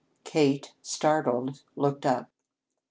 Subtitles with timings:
[0.23, 2.31] Kate, startled, looked up.